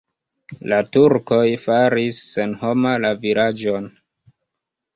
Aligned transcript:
La 0.71 0.79
turkoj 0.97 1.43
faris 1.67 2.23
senhoma 2.31 2.97
la 3.07 3.13
vilaĝon. 3.27 3.89